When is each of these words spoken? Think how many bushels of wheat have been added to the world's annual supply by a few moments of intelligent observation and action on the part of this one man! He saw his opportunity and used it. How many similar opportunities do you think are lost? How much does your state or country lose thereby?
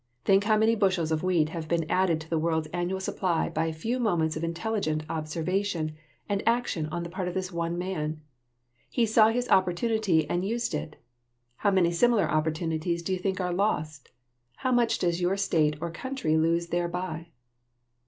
Think 0.25 0.45
how 0.45 0.57
many 0.57 0.73
bushels 0.73 1.11
of 1.11 1.21
wheat 1.21 1.49
have 1.49 1.67
been 1.67 1.85
added 1.87 2.19
to 2.21 2.27
the 2.27 2.39
world's 2.39 2.65
annual 2.73 2.99
supply 2.99 3.49
by 3.49 3.67
a 3.67 3.71
few 3.71 3.99
moments 3.99 4.35
of 4.35 4.43
intelligent 4.43 5.03
observation 5.07 5.95
and 6.27 6.41
action 6.47 6.87
on 6.87 7.03
the 7.03 7.09
part 7.11 7.27
of 7.27 7.35
this 7.35 7.51
one 7.51 7.77
man! 7.77 8.19
He 8.89 9.05
saw 9.05 9.29
his 9.29 9.47
opportunity 9.49 10.27
and 10.27 10.43
used 10.43 10.73
it. 10.73 10.95
How 11.57 11.69
many 11.69 11.91
similar 11.91 12.27
opportunities 12.27 13.03
do 13.03 13.13
you 13.13 13.19
think 13.19 13.39
are 13.39 13.53
lost? 13.53 14.09
How 14.55 14.71
much 14.71 14.97
does 14.97 15.21
your 15.21 15.37
state 15.37 15.75
or 15.79 15.91
country 15.91 16.35
lose 16.35 16.69
thereby? 16.69 17.27